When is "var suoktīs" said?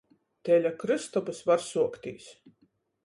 1.51-2.31